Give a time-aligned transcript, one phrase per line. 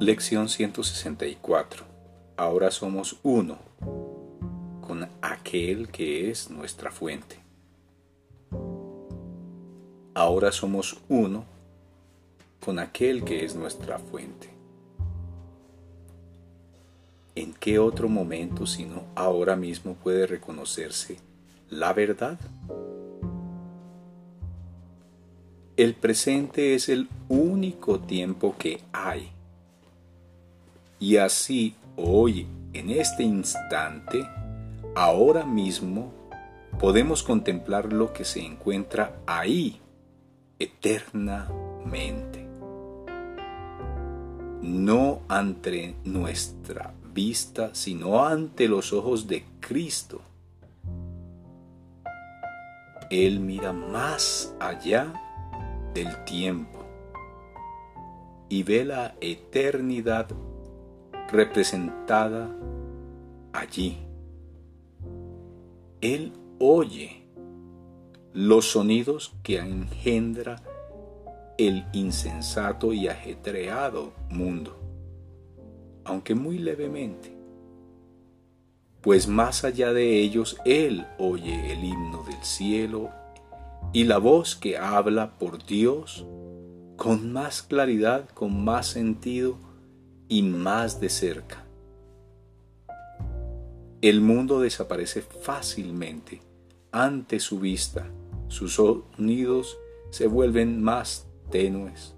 [0.00, 1.84] Lección 164.
[2.38, 3.58] Ahora somos uno
[4.80, 7.36] con aquel que es nuestra fuente.
[10.14, 11.44] Ahora somos uno
[12.64, 14.48] con aquel que es nuestra fuente.
[17.34, 21.18] ¿En qué otro momento sino ahora mismo puede reconocerse
[21.68, 22.40] la verdad?
[25.76, 29.30] El presente es el único tiempo que hay.
[31.00, 34.28] Y así hoy, en este instante,
[34.94, 36.12] ahora mismo,
[36.78, 39.80] podemos contemplar lo que se encuentra ahí
[40.58, 42.46] eternamente.
[44.60, 50.20] No ante nuestra vista, sino ante los ojos de Cristo.
[53.10, 55.14] Él mira más allá
[55.94, 56.84] del tiempo
[58.50, 60.28] y ve la eternidad
[61.30, 62.54] representada
[63.52, 63.98] allí.
[66.00, 67.22] Él oye
[68.32, 70.62] los sonidos que engendra
[71.58, 74.78] el insensato y ajetreado mundo,
[76.04, 77.36] aunque muy levemente,
[79.00, 83.10] pues más allá de ellos Él oye el himno del cielo
[83.92, 86.26] y la voz que habla por Dios
[86.96, 89.69] con más claridad, con más sentido
[90.30, 91.66] y más de cerca.
[94.00, 96.40] El mundo desaparece fácilmente
[96.92, 98.06] ante su vista,
[98.48, 99.76] sus sonidos
[100.10, 102.14] se vuelven más tenues.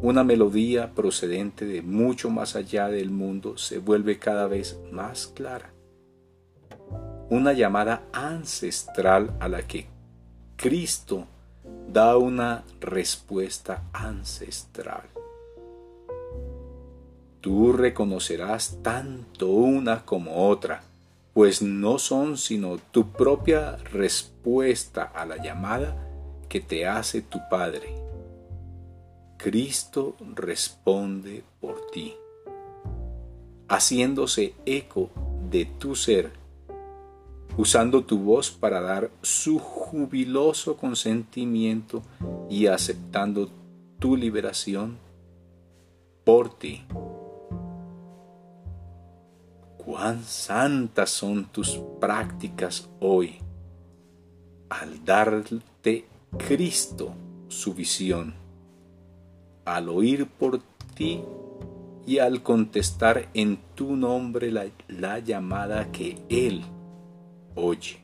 [0.00, 5.72] Una melodía procedente de mucho más allá del mundo se vuelve cada vez más clara.
[7.30, 9.86] Una llamada ancestral a la que
[10.56, 11.26] Cristo
[11.88, 15.11] da una respuesta ancestral.
[17.42, 20.84] Tú reconocerás tanto una como otra,
[21.34, 26.08] pues no son sino tu propia respuesta a la llamada
[26.48, 27.94] que te hace tu Padre.
[29.36, 32.14] Cristo responde por ti,
[33.68, 35.10] haciéndose eco
[35.50, 36.42] de tu ser
[37.56, 42.02] usando tu voz para dar su jubiloso consentimiento
[42.48, 43.50] y aceptando
[43.98, 44.96] tu liberación
[46.24, 46.84] por ti.
[49.84, 53.38] Cuán santas son tus prácticas hoy
[54.68, 56.06] al darte
[56.38, 57.14] Cristo
[57.48, 58.32] su visión,
[59.64, 60.62] al oír por
[60.94, 61.20] ti
[62.06, 66.62] y al contestar en tu nombre la, la llamada que Él
[67.56, 67.98] oye.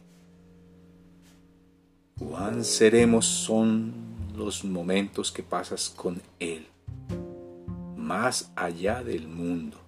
[2.19, 3.93] Cuán seremos son
[4.37, 6.67] los momentos que pasas con Él,
[7.97, 9.88] más allá del mundo.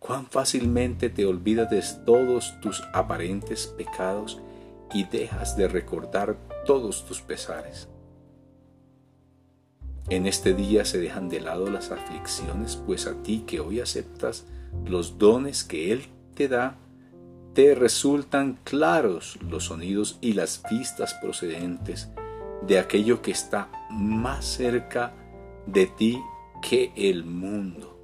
[0.00, 4.40] Cuán fácilmente te olvidas de todos tus aparentes pecados
[4.92, 7.86] y dejas de recordar todos tus pesares.
[10.08, 14.46] En este día se dejan de lado las aflicciones, pues a ti que hoy aceptas
[14.86, 16.76] los dones que Él te da,
[17.52, 22.08] te resultan claros los sonidos y las vistas procedentes
[22.66, 25.12] de aquello que está más cerca
[25.66, 26.18] de ti
[26.62, 27.99] que el mundo.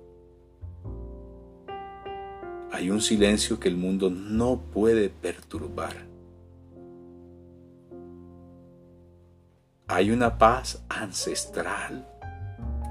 [2.77, 5.95] Hay un silencio que el mundo no puede perturbar.
[9.89, 12.07] Hay una paz ancestral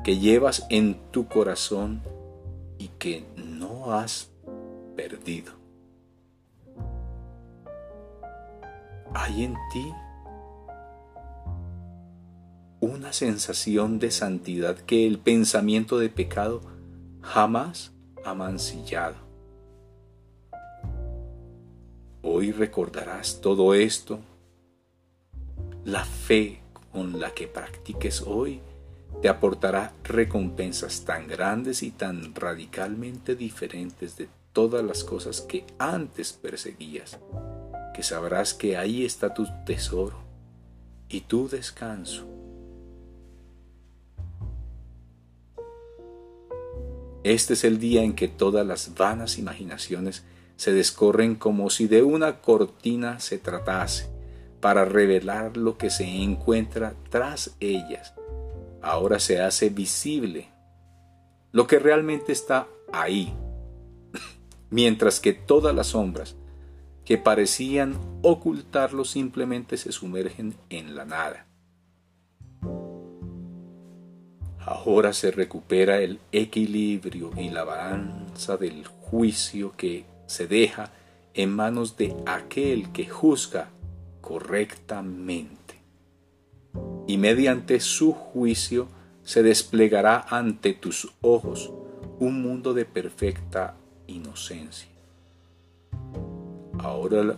[0.03, 2.01] que llevas en tu corazón
[2.79, 4.31] y que no has
[4.95, 5.53] perdido.
[9.16, 9.94] hay en ti
[12.81, 16.62] una sensación de santidad que el pensamiento de pecado
[17.22, 17.94] jamás
[18.25, 19.25] ha mancillado.
[22.38, 24.19] Hoy recordarás todo esto.
[25.85, 26.59] La fe
[26.91, 28.59] con la que practiques hoy
[29.21, 36.33] te aportará recompensas tan grandes y tan radicalmente diferentes de todas las cosas que antes
[36.33, 37.18] perseguías
[37.94, 40.18] que sabrás que ahí está tu tesoro
[41.07, 42.25] y tu descanso.
[47.24, 50.25] Este es el día en que todas las vanas imaginaciones
[50.56, 54.10] se descorren como si de una cortina se tratase,
[54.62, 58.13] para revelar lo que se encuentra tras ellas.
[58.81, 60.50] Ahora se hace visible
[61.52, 63.34] lo que realmente está ahí,
[64.69, 66.36] mientras que todas las sombras
[67.06, 71.46] que parecían ocultarlo simplemente se sumergen en la nada.
[74.60, 80.92] Ahora se recupera el equilibrio y la balanza del juicio que se deja
[81.33, 83.69] en manos de aquel que juzga
[84.22, 85.75] correctamente.
[87.07, 88.88] Y mediante su juicio
[89.24, 91.72] se desplegará ante tus ojos
[92.19, 93.75] un mundo de perfecta
[94.07, 94.89] inocencia.
[96.80, 97.38] Ahora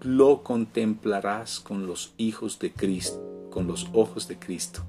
[0.00, 4.82] lo contemplarás con los hijos de Cristo, con los ojos de Cristo.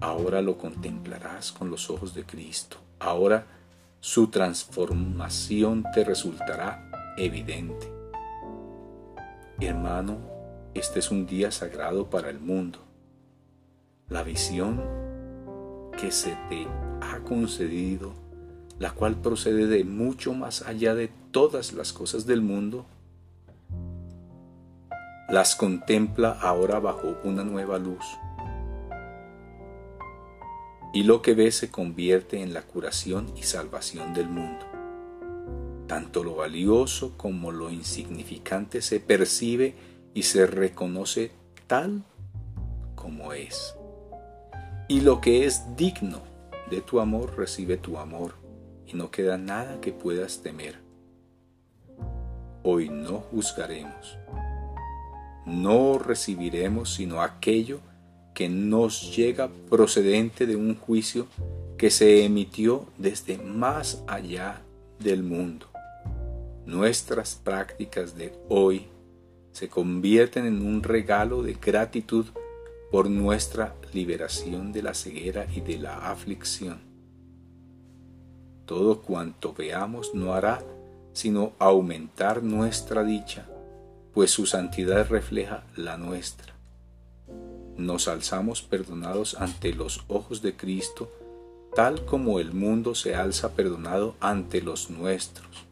[0.00, 2.76] Ahora lo contemplarás con los ojos de Cristo.
[3.00, 3.57] Ahora
[4.00, 7.92] su transformación te resultará evidente.
[9.60, 10.18] Hermano,
[10.74, 12.78] este es un día sagrado para el mundo.
[14.08, 14.80] La visión
[16.00, 16.68] que se te
[17.00, 18.12] ha concedido,
[18.78, 22.86] la cual procede de mucho más allá de todas las cosas del mundo,
[25.28, 28.04] las contempla ahora bajo una nueva luz.
[30.92, 34.66] Y lo que ve se convierte en la curación y salvación del mundo.
[35.86, 39.74] Tanto lo valioso como lo insignificante se percibe
[40.14, 41.30] y se reconoce
[41.66, 42.04] tal
[42.94, 43.74] como es.
[44.88, 46.22] Y lo que es digno
[46.70, 48.34] de tu amor recibe tu amor
[48.86, 50.80] y no queda nada que puedas temer.
[52.62, 54.18] Hoy no juzgaremos,
[55.46, 57.80] no recibiremos sino aquello
[58.38, 61.26] que nos llega procedente de un juicio
[61.76, 64.62] que se emitió desde más allá
[65.00, 65.66] del mundo.
[66.64, 68.86] Nuestras prácticas de hoy
[69.50, 72.26] se convierten en un regalo de gratitud
[72.92, 76.78] por nuestra liberación de la ceguera y de la aflicción.
[78.66, 80.62] Todo cuanto veamos no hará
[81.12, 83.48] sino aumentar nuestra dicha,
[84.14, 86.57] pues su santidad refleja la nuestra.
[87.78, 91.12] Nos alzamos perdonados ante los ojos de Cristo,
[91.76, 95.64] tal como el mundo se alza perdonado ante los nuestros.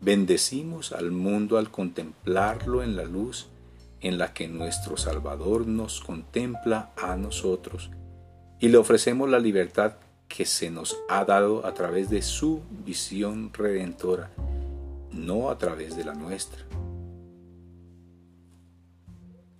[0.00, 3.48] Bendecimos al mundo al contemplarlo en la luz
[4.00, 7.90] en la que nuestro Salvador nos contempla a nosotros
[8.58, 9.96] y le ofrecemos la libertad
[10.28, 14.30] que se nos ha dado a través de su visión redentora,
[15.12, 16.64] no a través de la nuestra.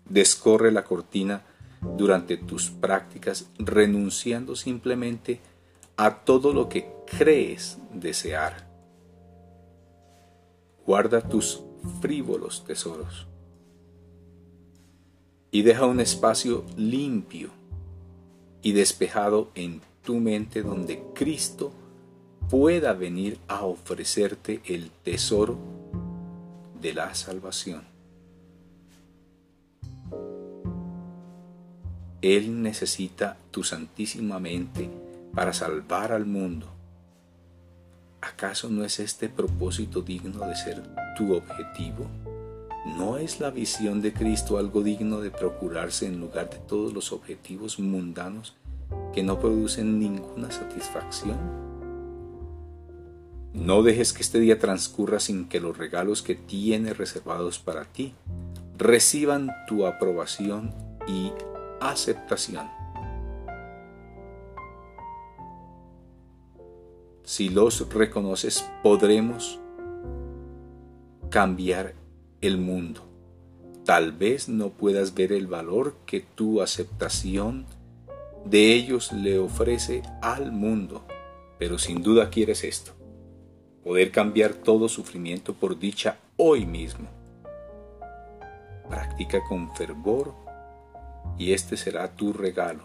[0.08, 1.42] Descorre la cortina
[1.80, 5.40] durante tus prácticas renunciando simplemente
[5.96, 8.66] a todo lo que crees desear.
[10.84, 11.62] Guarda tus
[12.00, 13.26] frívolos tesoros
[15.50, 17.50] y deja un espacio limpio
[18.62, 21.72] y despejado en tu mente donde Cristo
[22.50, 25.56] pueda venir a ofrecerte el tesoro
[26.80, 27.95] de la salvación.
[32.22, 34.90] Él necesita tu santísima mente
[35.34, 36.66] para salvar al mundo.
[38.20, 40.82] ¿Acaso no es este propósito digno de ser
[41.16, 42.06] tu objetivo?
[42.96, 47.12] ¿No es la visión de Cristo algo digno de procurarse en lugar de todos los
[47.12, 48.54] objetivos mundanos
[49.12, 51.36] que no producen ninguna satisfacción?
[53.52, 58.14] No dejes que este día transcurra sin que los regalos que tiene reservados para ti
[58.78, 60.74] reciban tu aprobación
[61.08, 61.32] y
[61.80, 62.68] aceptación.
[67.22, 69.58] Si los reconoces, podremos
[71.28, 71.94] cambiar
[72.40, 73.02] el mundo.
[73.84, 77.66] Tal vez no puedas ver el valor que tu aceptación
[78.44, 81.04] de ellos le ofrece al mundo,
[81.58, 82.92] pero sin duda quieres esto,
[83.82, 87.08] poder cambiar todo sufrimiento por dicha hoy mismo.
[88.88, 90.45] Practica con fervor
[91.38, 92.84] y este será tu regalo.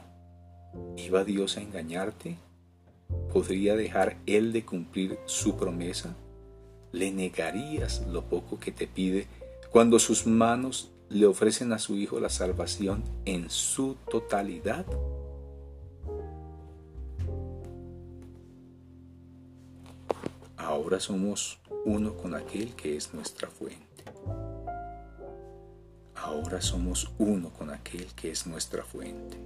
[0.98, 2.38] ¿Iba Dios a engañarte?
[3.34, 6.16] ¿Podría dejar Él de cumplir su promesa?
[6.92, 9.28] ¿Le negarías lo poco que te pide
[9.72, 14.86] cuando sus manos le ofrecen a su Hijo la salvación en su totalidad.
[20.56, 23.91] Ahora somos uno con aquel que es nuestra fuente.
[26.32, 29.38] Ahora somos uno con aquel que es nuestra fuente.